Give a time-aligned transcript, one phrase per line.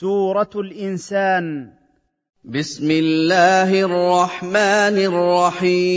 [0.00, 1.70] سورة الإنسان.
[2.44, 5.94] بسم الله الرحمن الرحيم.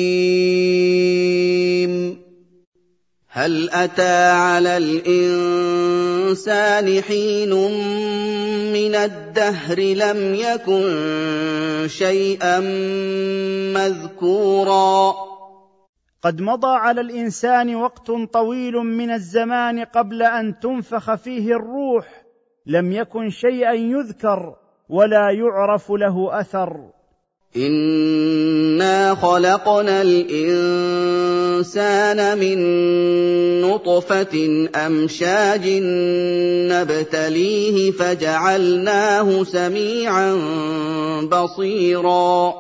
[3.29, 5.81] هل أتى على الإنسان
[7.01, 7.49] حين
[8.73, 12.59] من الدهر لم يكن شيئا
[13.73, 15.14] مذكورا؟
[16.21, 22.16] قد مضى على الإنسان وقت طويل من الزمان قبل أن تنفخ فيه الروح.
[22.68, 24.55] لم يكن شيئا يذكر
[24.89, 26.77] ولا يعرف له أثر.
[27.55, 31.17] انا خلقنا الانسان
[32.38, 32.58] من
[33.61, 35.67] نطفه امشاج
[36.72, 40.34] نبتليه فجعلناه سميعا
[41.31, 42.53] بصيرا.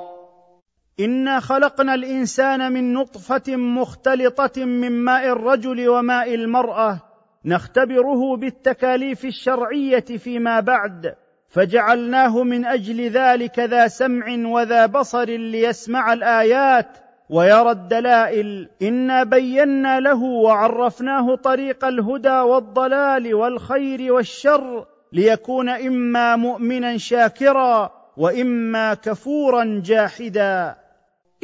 [0.99, 7.06] انا خلقنا الانسان من نطفه مختلطه من ماء الرجل وماء المراه
[7.47, 11.15] نختبره بالتكاليف الشرعية فيما بعد
[11.49, 16.87] فجعلناه من أجل ذلك ذا سمع وذا بصر ليسمع الآيات
[17.29, 18.69] ويرى الدلائل.
[18.81, 29.81] إنا بينا له وعرفناه طريق الهدى والضلال والخير والشر ليكون إما مؤمنا شاكرا وإما كفورا
[29.85, 30.75] جاحدا.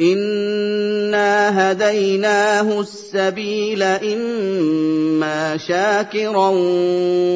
[0.00, 6.48] انا هديناه السبيل اما شاكرا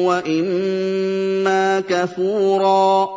[0.07, 3.09] واما كفورا.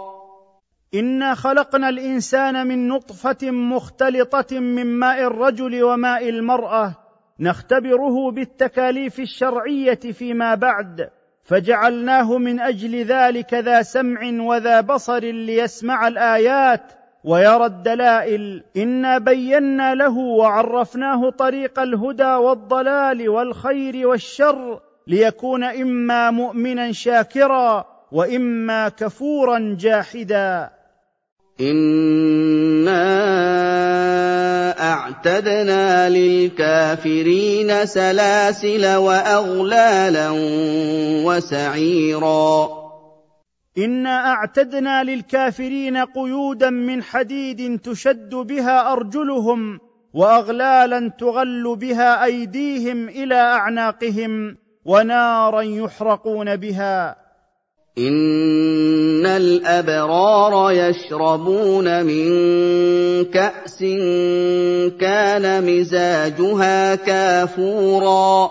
[0.95, 6.95] انا خلقنا الانسان من نطفه مختلطه من ماء الرجل وماء المراه.
[7.41, 11.11] نختبره بالتكاليف الشرعيه فيما بعد.
[11.45, 17.02] فجعلناه من أجل ذلك ذا سمع وذا بصر ليسمع الايات.
[17.25, 27.85] ويرى الدلائل إنا بينا له وعرفناه طريق الهدى والضلال والخير والشر ليكون إما مؤمنا شاكرا
[28.13, 30.71] وإما كفورا جاحدا.
[31.61, 33.03] إنا
[34.93, 40.31] أعتدنا للكافرين سلاسل وأغلالا
[41.27, 42.82] وسعيرا.
[43.79, 49.81] انا اعتدنا للكافرين قيودا من حديد تشد بها ارجلهم
[50.15, 57.17] واغلالا تغل بها ايديهم إلى اعناقهم ونارا يحرقون بها
[57.99, 62.29] ان الابرار يشربون من
[63.25, 63.79] كاس
[65.01, 68.51] كان مزاجها كافورا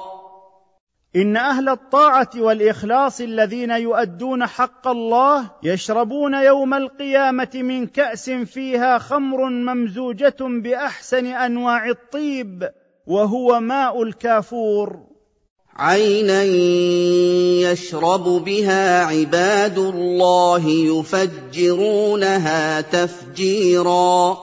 [1.16, 9.50] إن أهل الطاعة والإخلاص الذين يؤدون حق الله يشربون يوم القيامة من كأس فيها خمر
[9.50, 12.70] ممزوجة بأحسن أنواع الطيب
[13.08, 15.00] وهو ماء الكافور.
[15.76, 16.44] عينا
[17.72, 22.02] يشرب بها عباد الله يفجرونها
[22.82, 24.38] تفجيرا.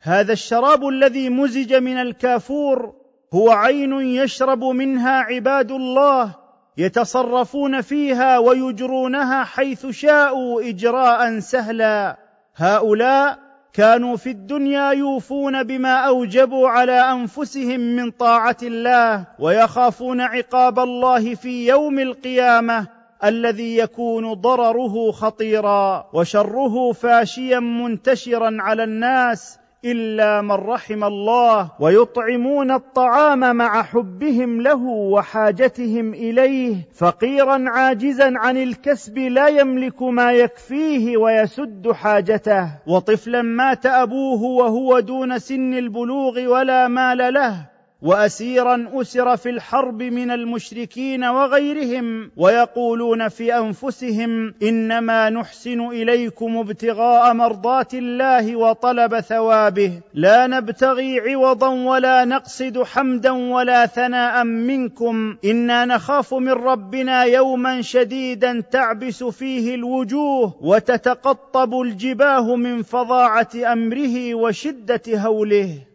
[0.00, 2.99] هذا الشراب الذي مزج من الكافور
[3.34, 6.34] هو عين يشرب منها عباد الله
[6.76, 12.16] يتصرفون فيها ويجرونها حيث شاءوا إجراء سهلا.
[12.56, 13.38] هؤلاء
[13.72, 21.68] كانوا في الدنيا يوفون بما أوجبوا على أنفسهم من طاعة الله ويخافون عقاب الله في
[21.68, 22.86] يوم القيامة
[23.24, 33.56] الذي يكون ضرره خطيرا وشره فاشيا منتشرا على الناس إلا من رحم الله ويطعمون الطعام
[33.56, 42.68] مع حبهم له وحاجتهم إليه فقيرا عاجزا عن الكسب لا يملك ما يكفيه ويسد حاجته.
[42.86, 47.69] وطفلا مات أبوه وهو دون سن البلوغ ولا مال له.
[48.02, 57.94] وأسيرا أسر في الحرب من المشركين وغيرهم ويقولون في أنفسهم إنما نحسن إليكم ابتغاء مرضات
[57.94, 59.92] الله وطلب ثوابه.
[60.14, 65.36] لا نبتغي عوضا ولا نقصد حمدا ولا ثناء منكم.
[65.44, 75.02] إنا نخاف من ربنا يوما شديدا تعبس فيه الوجوه وتتقطب الجباه من فظاعة أمره وشدة
[75.08, 75.89] هوله.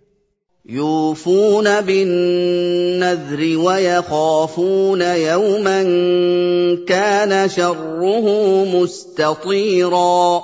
[0.70, 5.84] يوفون بالنذر ويخافون يوما
[6.88, 8.26] كان شره
[8.66, 10.42] مستطيرا.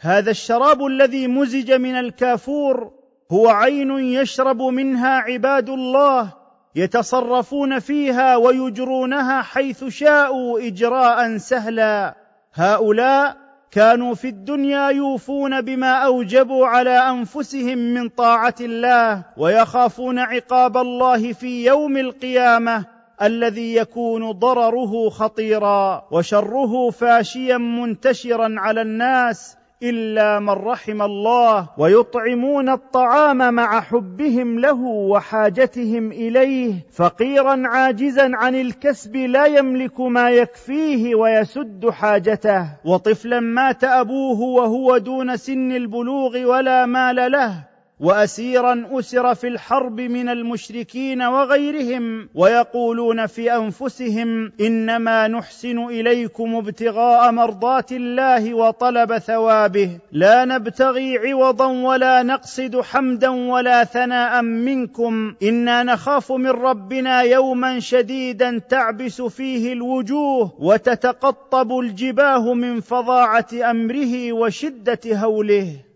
[0.00, 2.90] هذا الشراب الذي مزج من الكافور
[3.32, 6.32] هو عين يشرب منها عباد الله
[6.76, 12.16] يتصرفون فيها ويجرونها حيث شاءوا إجراء سهلا.
[12.54, 13.36] هؤلاء
[13.70, 21.64] كانوا في الدنيا يوفون بما أوجبوا على أنفسهم من طاعة الله ويخافون عقاب الله في
[21.66, 22.84] يوم القيامة
[23.22, 33.54] الذي يكون ضرره خطيرا وشره فاشيا منتشرا على الناس إلا من رحم الله ويطعمون الطعام
[33.54, 42.66] مع حبهم له وحاجتهم إليه فقيرا عاجزا عن الكسب لا يملك ما يكفيه ويسد حاجته.
[42.84, 47.69] وطفلا مات أبوه وهو دون سن البلوغ ولا مال له.
[48.00, 57.92] وأسيرا أسر في الحرب من المشركين وغيرهم ويقولون في أنفسهم إنما نحسن إليكم ابتغاء مرضات
[57.92, 59.98] الله وطلب ثوابه.
[60.12, 65.34] لا نبتغي عوضا ولا نقصد حمدا ولا ثناء منكم.
[65.42, 75.00] إنا نخاف من ربنا يوما شديدا تعبس فيه الوجوه وتتقطب الجباه من فظاعة أمره وشدة
[75.06, 75.89] هوله.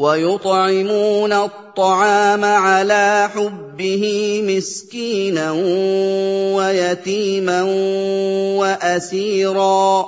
[0.00, 4.04] ويطعمون الطعام على حبه
[4.48, 5.52] مسكينا
[6.56, 7.62] ويتيما
[8.60, 10.06] وأسيرا.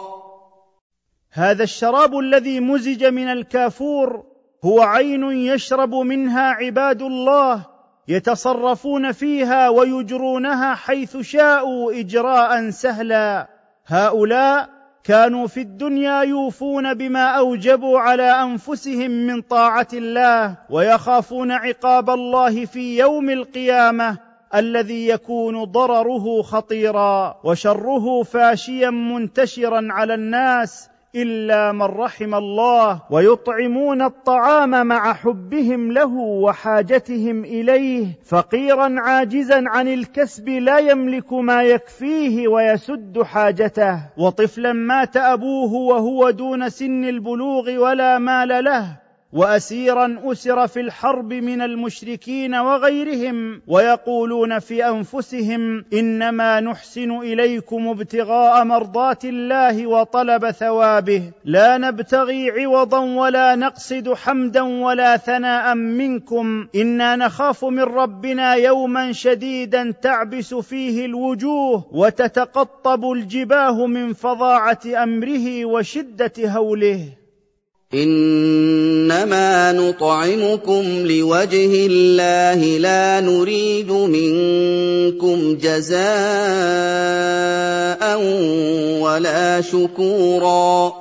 [1.33, 4.25] هذا الشراب الذي مزج من الكافور
[4.65, 7.67] هو عين يشرب منها عباد الله
[8.09, 13.49] يتصرفون فيها ويجرونها حيث شاءوا إجراء سهلا.
[13.87, 14.72] هؤلاء
[15.05, 22.99] كانوا في الدنيا يوفون بما أوجبوا على أنفسهم من طاعة الله ويخافون عقاب الله في
[22.99, 24.19] يوم القيامة
[24.55, 34.87] الذي يكون ضرره خطيرا وشره فاشيا منتشرا على الناس إلا من رحم الله ويطعمون الطعام
[34.87, 44.01] مع حبهم له وحاجتهم إليه فقيرا عاجزا عن الكسب لا يملك ما يكفيه ويسد حاجته.
[44.17, 49.02] وطفلا مات أبوه وهو دون سن البلوغ ولا مال له.
[49.33, 59.25] وأسيرا أسر في الحرب من المشركين وغيرهم ويقولون في أنفسهم إنما نحسن إليكم ابتغاء مرضات
[59.25, 61.23] الله وطلب ثوابه.
[61.45, 66.67] لا نبتغي عوضا ولا نقصد حمدا ولا ثناء منكم.
[66.75, 76.33] إنا نخاف من ربنا يوما شديدا تعبس فيه الوجوه وتتقطب الجباه من فظاعة أمره وشدة
[76.39, 77.22] هوله.
[77.95, 86.03] إنما نطعمكم لوجه الله لا نريد منكم جزاء
[89.01, 90.93] ولا شكورا.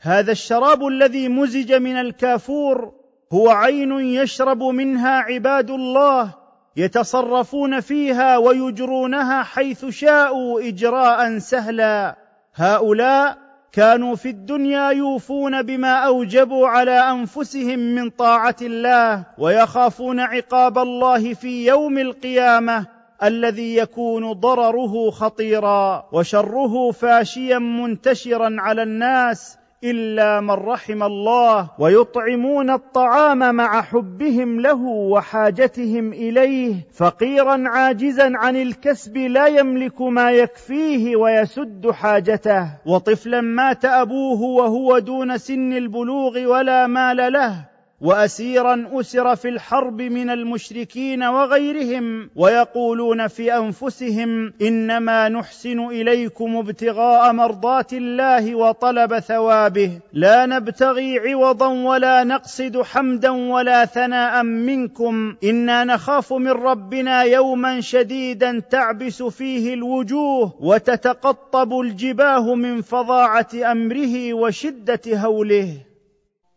[0.00, 2.92] هذا الشراب الذي مزج من الكافور
[3.32, 6.34] هو عين يشرب منها عباد الله
[6.76, 12.16] يتصرفون فيها ويجرونها حيث شاءوا إجراء سهلا.
[12.54, 21.34] هؤلاء كانوا في الدنيا يوفون بما أوجبوا على أنفسهم من طاعة الله ويخافون عقاب الله
[21.34, 22.86] في يوم القيامة
[23.22, 33.54] الذي يكون ضرره خطيرا وشره فاشيا منتشرا على الناس إلا من رحم الله ويطعمون الطعام
[33.54, 42.68] مع حبهم له وحاجتهم إليه فقيرا عاجزا عن الكسب لا يملك ما يكفيه ويسد حاجته.
[42.86, 47.77] وطفلا مات أبوه وهو دون سن البلوغ ولا مال له.
[48.00, 57.92] وأسيرا أسر في الحرب من المشركين وغيرهم ويقولون في أنفسهم إنما نحسن إليكم ابتغاء مرضات
[57.92, 59.90] الله وطلب ثوابه.
[60.12, 65.36] لا نبتغي عوضا ولا نقصد حمدا ولا ثناء منكم.
[65.44, 75.00] إنا نخاف من ربنا يوما شديدا تعبس فيه الوجوه وتتقطب الجباه من فظاعة أمره وشدة
[75.06, 75.87] هوله.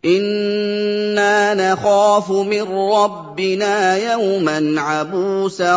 [0.05, 5.75] أنا نخاف من ربنا يوما عبوسا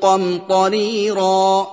[0.00, 1.66] قمطريرا.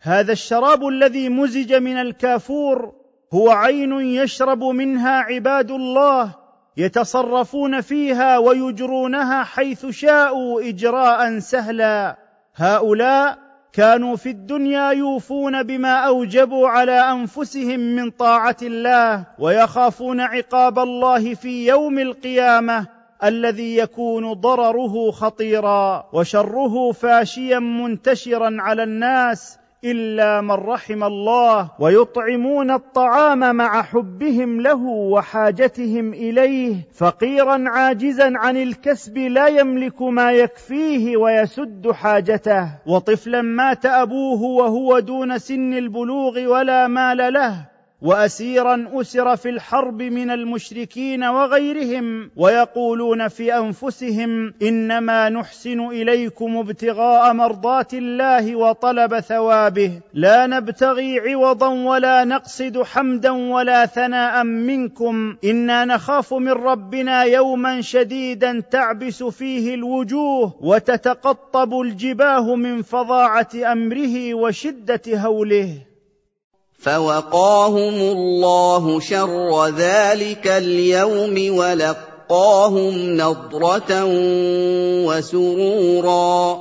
[0.00, 2.92] هذا الشراب الذي مزج من الكافور
[3.34, 6.34] هو عين يشرب منها عباد الله
[6.76, 12.16] يتصرفون فيها ويجرونها حيث شاءوا إجراء سهلا.
[12.56, 13.45] هؤلاء
[13.76, 21.66] كانوا في الدنيا يوفون بما أوجبوا على أنفسهم من طاعة الله ويخافون عقاب الله في
[21.66, 22.86] يوم القيامة
[23.24, 33.56] الذي يكون ضرره خطيرا وشره فاشيا منتشرا على الناس إلا من رحم الله ويطعمون الطعام
[33.56, 42.68] مع حبهم له وحاجتهم إليه فقيرا عاجزا عن الكسب لا يملك ما يكفيه ويسد حاجته.
[42.86, 47.75] وطفلا مات أبوه وهو دون سن البلوغ ولا مال له.
[48.02, 57.94] وأسيرا أسر في الحرب من المشركين وغيرهم ويقولون في أنفسهم إنما نحسن إليكم ابتغاء مرضات
[57.94, 60.00] الله وطلب ثوابه.
[60.14, 65.36] لا نبتغي عوضا ولا نقصد حمدا ولا ثناء منكم.
[65.44, 75.02] إنا نخاف من ربنا يوما شديدا تعبس فيه الوجوه وتتقطب الجباه من فظاعة أمره وشدة
[75.08, 75.95] هوله.
[76.86, 84.04] فوقاهم الله شر ذلك اليوم ولقاهم نضرة
[85.06, 86.58] وسرورا.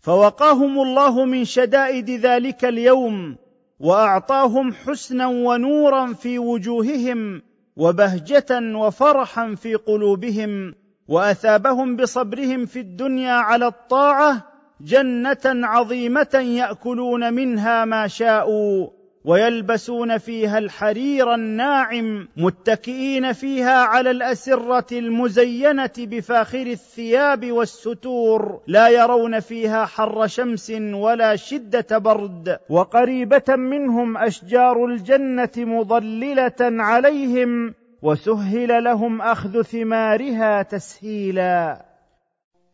[0.00, 3.36] فوقاهم الله من شدائد ذلك اليوم
[3.80, 7.42] وأعطاهم حسنا ونورا في وجوههم
[7.76, 10.74] وبهجة وفرحا في قلوبهم
[11.08, 14.44] وأثابهم بصبرهم في الدنيا على الطاعة
[14.80, 19.01] جنة عظيمة يأكلون منها ما شاءوا.
[19.24, 29.86] ويلبسون فيها الحرير الناعم متكئين فيها على الأسرة المزينة بفاخر الثياب والستور لا يرون فيها
[29.86, 32.58] حر شمس ولا شدة برد.
[32.70, 41.91] وقريبة منهم أشجار الجنة مضلله عليهم وسهل لهم أخذ ثمارها تسهيلا.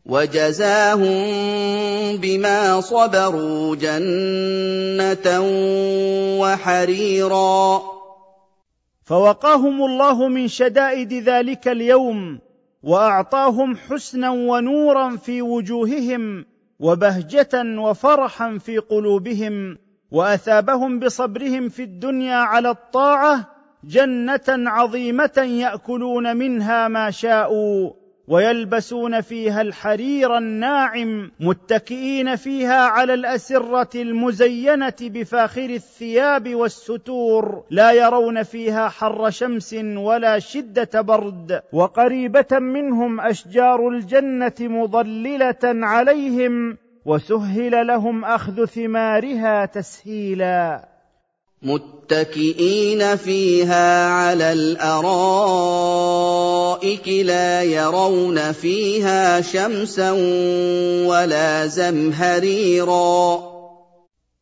[0.09, 1.17] وجزاهم
[2.17, 5.39] بما صبروا جنة
[6.41, 7.81] وحريرا.
[9.05, 12.39] فوقاهم الله من شدائد ذلك اليوم
[12.83, 16.45] وأعطاهم حسنا ونورا في وجوههم
[16.79, 19.77] وبهجة وفرحا في قلوبهم
[20.11, 23.45] وأثابهم بصبرهم في الدنيا على الطاعة
[23.83, 28.08] جنة عظيمة يأكلون منها ما شاءوا.
[28.29, 38.89] ويلبسون فيها الحرير الناعم متكئين فيها على الأسرة المزينة بفاخر الثياب والستور لا يرون فيها
[38.89, 41.61] حر شمس ولا شدة برد.
[41.73, 50.98] وقريبة منهم أشجار الجنة مضلله عليهم وسهل لهم أخذ ثمارها تسهيلا.
[51.61, 55.87] متكئين فيها على الارائك
[57.07, 60.11] لا يرون فيها شمسا
[61.07, 63.49] ولا زمهريرا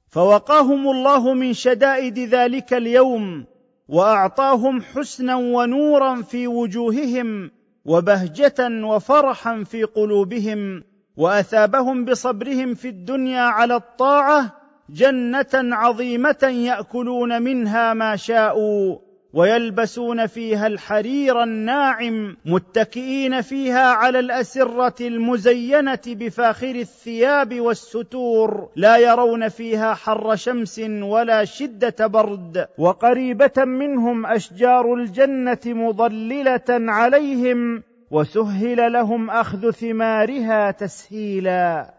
[0.09, 3.45] فوقاهم الله من شدائد ذلك اليوم
[3.87, 7.51] واعطاهم حسنا ونورا في وجوههم
[7.85, 10.83] وبهجه وفرحا في قلوبهم
[11.17, 18.97] واثابهم بصبرهم في الدنيا على الطاعه جنة عظيمة يأكلون منها ما شاءوا
[19.33, 29.93] ويلبسون فيها الحرير الناعم متكئين فيها على الأسرة المزينة بفاخر الثياب والستور لا يرون فيها
[29.93, 32.67] حر شمس ولا شدة برد.
[32.77, 41.96] وقريبة منهم أشجار الجنة مضللة عليهم وسهل لهم أخذ ثمارها تسهيلا.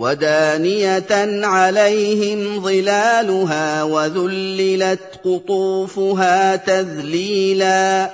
[0.00, 8.10] ودانيه عليهم ظلالها وذللت قطوفها تذليلا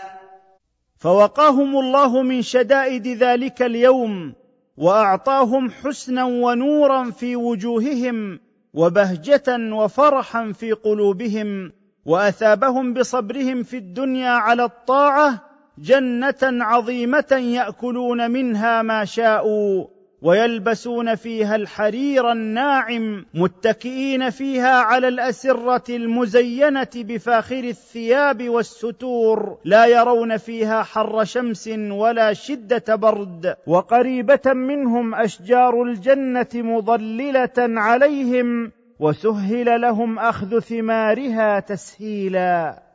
[0.98, 4.32] فوقاهم الله من شدائد ذلك اليوم
[4.76, 8.40] واعطاهم حسنا ونورا في وجوههم
[8.74, 11.72] وبهجه وفرحا في قلوبهم
[12.06, 15.42] واثابهم بصبرهم في الدنيا على الطاعه
[15.78, 26.88] جنه عظيمه ياكلون منها ما شاءوا ويلبسون فيها الحرير الناعم متكئين فيها على الأسرة المزينة
[26.94, 33.56] بفاخر الثياب والستور لا يرون فيها حر شمس ولا شدة برد.
[33.66, 42.85] وقريبة منهم أشجار الجنة مضلله عليهم وسهل لهم أخذ ثمارها تسهيلا.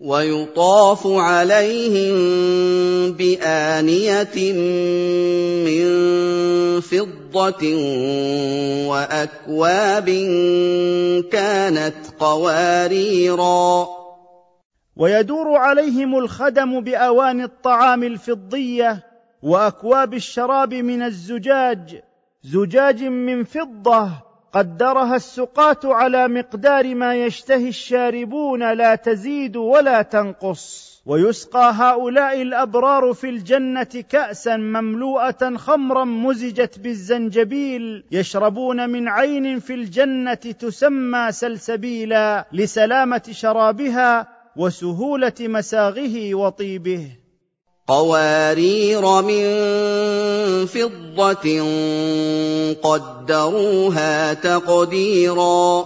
[0.00, 2.14] ويطاف عليهم
[3.12, 4.52] بآنية
[5.64, 5.84] من
[6.80, 7.64] فضة
[8.88, 10.08] وأكواب
[11.32, 13.88] كانت قواريرا.
[14.96, 19.04] ويدور عليهم الخدم باواني الطعام الفضية
[19.42, 22.02] وأكواب الشراب من الزجاج
[22.42, 24.23] زجاج من فضة
[24.54, 30.94] قدرها السقاة على مقدار ما يشتهي الشاربون لا تزيد ولا تنقص.
[31.06, 40.34] ويسقى هؤلاء الأبرار في الجنة كأسا مملوءة خمرا مزجت بالزنجبيل يشربون من عين في الجنة
[40.34, 47.23] تسمى سلسبيلا لسلامة شرابها وسهولة مساغه وطيبه.
[47.86, 49.44] قوارير من
[50.66, 51.46] فضة
[52.82, 55.84] قدروها تقديرا.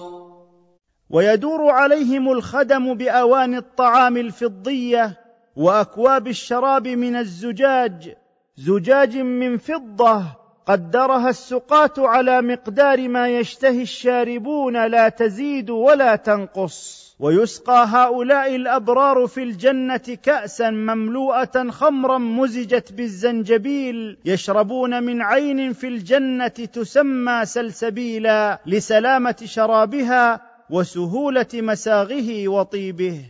[1.11, 5.19] ويدور عليهم الخدم باواني الطعام الفضية
[5.57, 8.14] وأكواب الشراب من الزجاج.
[8.57, 10.23] زجاج من فضة
[10.67, 17.07] قدرها السقاة على مقدار ما يشتهي الشاربون لا تزيد ولا تنقص.
[17.20, 26.48] ويسقى هؤلاء الأبرار في الجنة كأسا مملوءة خمرا مزجت بالزنجبيل يشربون من عين في الجنة
[26.48, 33.20] تسمى سلسبيلا لسلامة شرابها وسهولة مساغه وطيبه.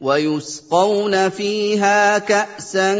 [0.00, 2.94] ويسقون فيها كأسا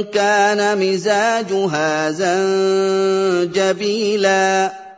[0.00, 2.10] كان مزاجها
[3.50, 4.89] زنجبيلا.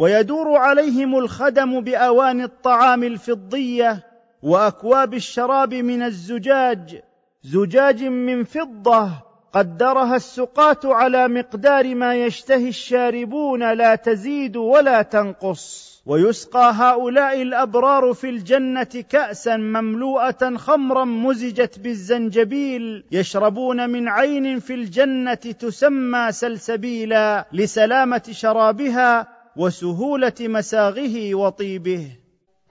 [0.00, 4.06] ويدور عليهم الخدم باواني الطعام الفضية
[4.42, 7.00] وأكواب الشراب من الزجاج
[7.42, 9.10] زجاج من فضة
[9.52, 15.90] قدرها السقاة على مقدار ما يشتهي الشاربون لا تزيد ولا تنقص.
[16.06, 25.34] ويسقى هؤلاء الأبرار في الجنة كأسا مملوءة خمرا مزجت بالزنجبيل يشربون من عين في الجنة
[25.34, 32.06] تسمى سلسبيلا لسلامة شرابها وسهولة مساغه وطيبه.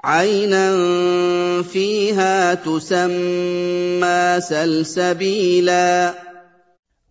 [0.04, 0.72] عينا
[1.62, 6.14] فيها تسمى سلسبيلا.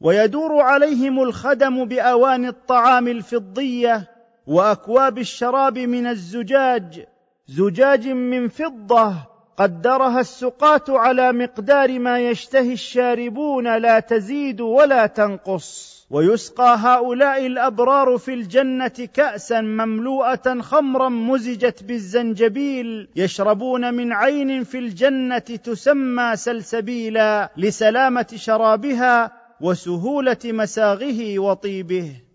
[0.00, 4.08] ويدور عليهم الخدم باواني الطعام الفضية
[4.46, 7.06] وأكواب الشراب من الزجاج.
[7.48, 9.14] زجاج من فضة
[9.56, 15.97] قدرها السقاة على مقدار ما يشتهي الشاربون لا تزيد ولا تنقص.
[16.10, 25.38] ويسقى هؤلاء الأبرار في الجنة كأسا مملوءة خمرا مزجت بالزنجبيل يشربون من عين في الجنة
[25.38, 32.27] تسمى سلسبيلا لسلامة شرابها وسهولة مساغه وطيبه.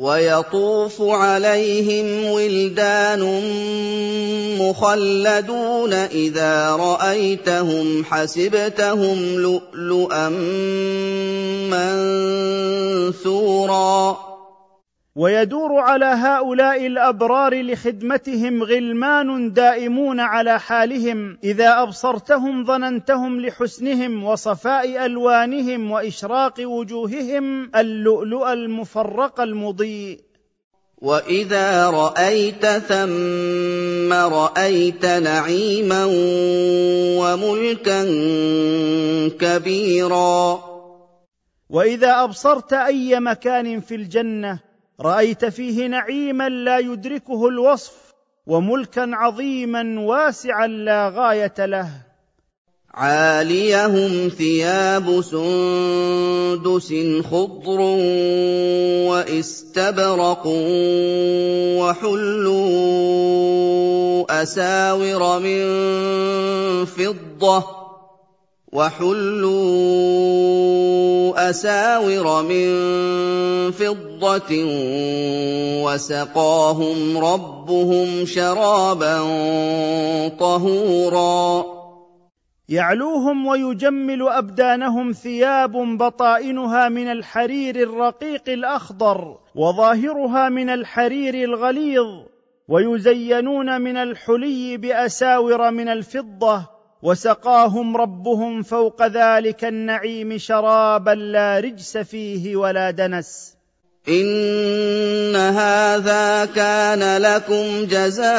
[0.00, 3.22] ويطوف عليهم ولدان
[4.60, 10.28] مخلدون إذا رأيتهم حسبتهم لؤلؤا
[13.20, 14.29] منثورا.
[15.20, 25.90] ويدور على هؤلاء الأبرار لخدمتهم غلمان دائمون على حالهم إذا أبصرتهم ظننتهم لحسنهم وصفاء ألوانهم
[25.90, 30.20] وإشراق وجوههم اللؤلؤ المفرق المضيء.
[30.98, 36.04] وإذا رأيت ثم رأيت نعيما
[37.20, 38.04] وملكا
[39.40, 40.60] كبيرا.
[41.70, 44.69] وإذا أبصرت أي مكان في الجنة
[45.02, 47.92] رأيت فيه نعيما لا يدركه الوصف
[48.46, 51.88] وملكا عظيما واسعا لا غاية له.
[52.94, 56.94] عاليهم ثياب سندس
[57.30, 57.80] خضر
[59.10, 60.46] واستبرق
[61.80, 62.82] وحلوا
[64.42, 65.64] أساور من
[66.84, 67.64] فضة
[68.72, 69.70] وحلوا
[71.50, 72.70] أساور من
[73.70, 74.09] فضة
[75.84, 79.18] وسقاهم ربهم شرابا
[80.28, 81.64] طهورا.
[82.68, 92.06] يعلوهم ويجمل ابدانهم ثياب بطائنها من الحرير الرقيق الاخضر وظاهرها من الحرير الغليظ
[92.68, 96.66] ويزينون من الحلي باساور من الفضه.
[97.02, 103.59] وسقاهم ربهم فوق ذلك النعيم شرابا لا رجس فيه ولا دنس.
[104.10, 108.30] ان هذا كان لكم جزاء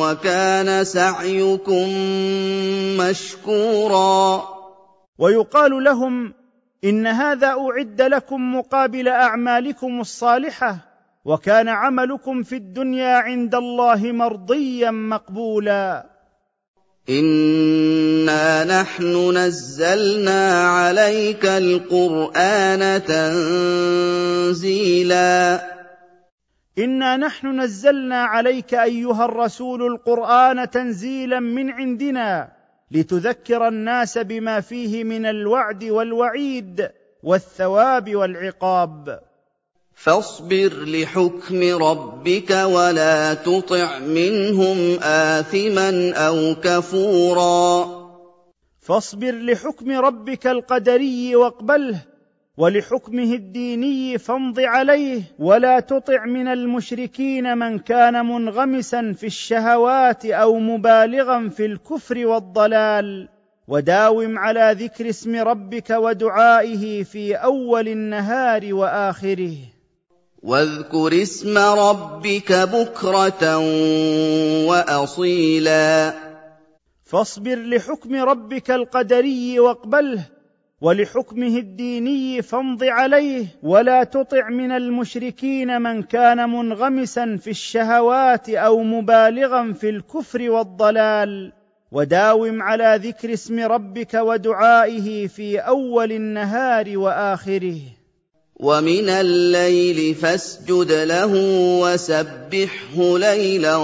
[0.00, 1.88] وكان سعيكم
[2.96, 4.42] مشكورا.
[5.18, 6.34] ويقال لهم
[6.84, 10.76] ان هذا اعد لكم مقابل اعمالكم الصالحه
[11.24, 16.11] وكان عملكم في الدنيا عند الله مرضيا مقبولا.
[17.08, 23.02] انا نحن نزلنا عليك القران
[24.52, 25.62] تنزيلا.
[26.78, 32.52] انا نحن نزلنا عليك ايها الرسول القران تنزيلا من عندنا
[32.90, 36.90] لتذكر الناس بما فيه من الوعد والوعيد
[37.22, 39.20] والثواب والعقاب.
[39.94, 48.02] فاصبر لحكم ربك ولا تطع منهم آثما أو كفورا.
[48.80, 52.02] فاصبر لحكم ربك القدري واقبله
[52.56, 61.48] ولحكمه الديني فامض عليه ولا تطع من المشركين من كان منغمسا في الشهوات أو مبالغا
[61.48, 63.28] في الكفر والضلال.
[63.68, 69.56] وداوم على ذكر اسم ربك ودعائه في أول النهار وآخره.
[70.42, 73.58] واذكر اسم ربك بكرة
[74.66, 76.14] وأصيلا.
[77.04, 80.24] فاصبر لحكم ربك القدري واقبله
[80.80, 89.72] ولحكمه الديني فامض عليه ولا تطع من المشركين من كان منغمسا في الشهوات أو مبالغا
[89.72, 91.52] في الكفر والضلال.
[91.92, 98.01] وداوم على ذكر اسم ربك ودعائه في أول النهار وآخره.
[98.62, 101.30] ومن الليل فاسجد له
[101.82, 103.76] وسبحه ليلا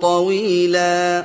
[0.00, 1.24] طويلا.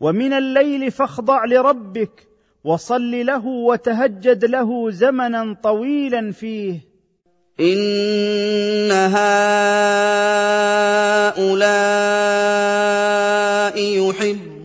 [0.00, 2.28] ومن الليل فاخضع لربك
[2.64, 6.90] وصل له وتهجد له زمنا طويلا فيه.
[7.60, 9.70] إن هؤلاء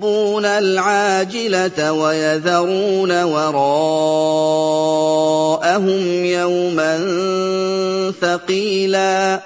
[0.05, 3.85] يحبون العاجلة ويذرون وراءهم
[6.25, 6.97] يوما
[8.21, 9.41] ثقيلا.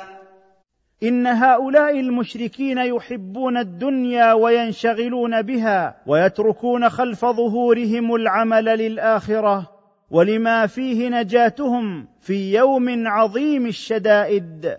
[1.03, 9.69] إن هؤلاء المشركين يحبون الدنيا وينشغلون بها ويتركون خلف ظهورهم العمل للآخرة.
[10.11, 14.75] ولما فيه نجاتهم في يوم عظيم الشدائد.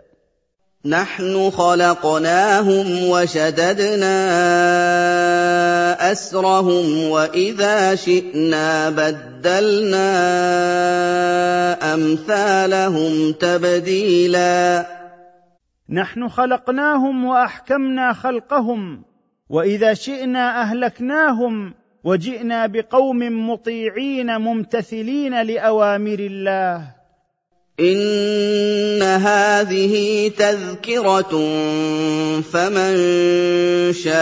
[0.84, 4.10] نحن خلقناهم وشددنا
[6.12, 10.10] أسرهم وإذا شئنا بدلنا
[11.94, 14.86] أمثالهم تبديلا.
[15.90, 19.04] نحن خلقناهم وأحكمنا خلقهم
[19.48, 21.74] وإذا شئنا أهلكناهم
[22.04, 26.99] وجئنا بقوم مطيعين ممتثلين لأوامر الله.
[27.80, 31.32] إن هذه تذكرة
[32.40, 32.92] فمن
[33.92, 34.20] شاء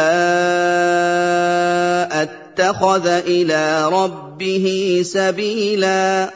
[2.22, 6.30] اتخذ إلى ربه سبيلا.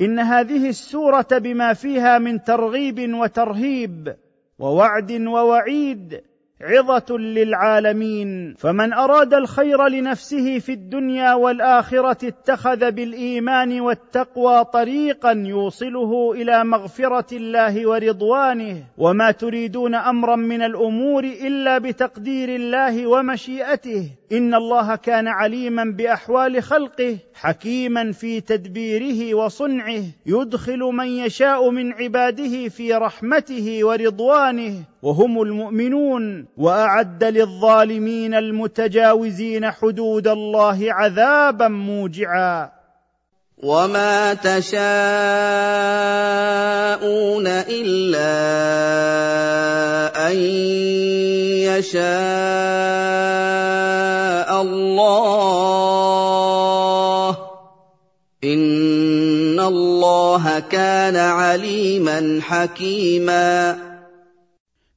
[0.00, 4.16] إن هذه السورة بما فيها من ترغيب وترهيب
[4.58, 6.20] ووعد ووعيد
[6.60, 8.54] عظة للعالمين.
[8.58, 17.88] فمن أراد الخير لنفسه في الدنيا والآخرة اتخذ بالإيمان والتقوى طريقا يوصله إلى مغفرة الله
[17.88, 18.82] ورضوانه.
[18.98, 24.10] وما تريدون أمرا من الأمور إلا بتقدير الله ومشيئته.
[24.32, 30.02] إن الله كان عليما بأحوال خلقه حكيما في تدبيره وصنعه.
[30.26, 34.74] يدخل من يشاء من عباده في رحمته ورضوانه.
[35.02, 36.45] وهم المؤمنون.
[36.56, 42.70] وأعد للظالمين المتجاوزين حدود الله عذابا موجعا.
[43.62, 44.76] وما تشاءون
[47.46, 48.36] إلا
[50.28, 50.36] أن
[51.66, 52.02] يشاء
[54.62, 55.76] الله.
[58.44, 63.85] إن الله كان عليما حكيما.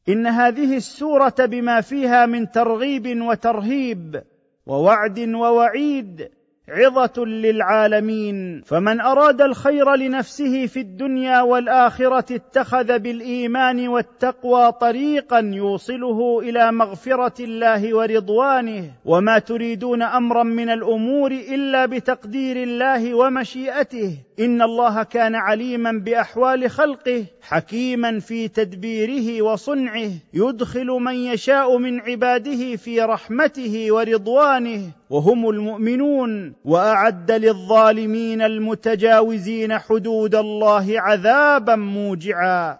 [0.09, 4.21] إن هذه السورة بما فيها من ترغيب وترهيب
[4.65, 6.29] ووعد ووعيد
[6.69, 8.61] عظة للعالمين.
[8.61, 17.95] فمن أراد الخير لنفسه في الدنيا والآخرة اتخذ بالإيمان والتقوى طريقا يوصله إلى مغفرة الله
[17.95, 18.91] ورضوانه.
[19.05, 24.17] وما تريدون أمرا من الأمور إلا بتقدير الله ومشيئته.
[24.39, 32.75] ان الله كان عليما باحوال خلقه حكيما في تدبيره وصنعه يدخل من يشاء من عباده
[32.75, 42.77] في رحمته ورضوانه وهم المؤمنون واعد للظالمين المتجاوزين حدود الله عذابا موجعا.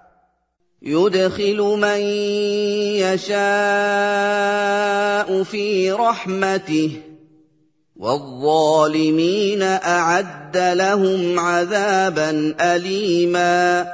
[0.82, 2.00] يدخل من
[3.04, 3.40] يشاء
[5.44, 7.09] في رحمته
[8.00, 13.88] والظالمين أعد لهم عذابا اليما.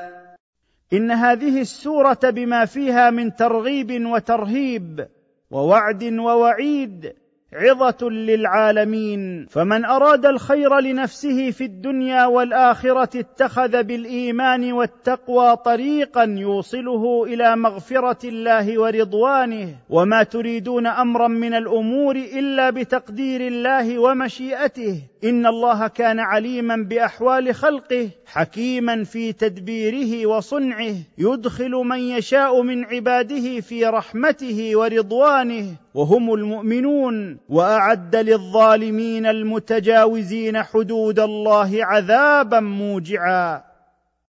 [0.94, 5.08] إن هذه السورة بما فيها من ترغيب وترهيب
[5.52, 7.14] ووعد ووعيد
[7.54, 9.46] عظة للعالمين.
[9.50, 18.80] فمن أراد الخير لنفسه في الدنيا والآخرة اتخذ بالإيمان والتقوى طريقا يوصله إلى مغفرة الله
[18.80, 19.76] ورضوانه.
[19.90, 25.02] وما تريدون أمرا من الأمور إلا بتقدير الله ومشيئته.
[25.24, 33.60] إن الله كان عليما بأحوال خلقه حكيما في تدبيره وصنعه يدخل من يشاء من عباده
[33.60, 35.85] في رحمته ورضوانه.
[35.96, 43.75] وهم المؤمنون وأعد للظالمين المتجاوزين حدود الله عذابا موجعا.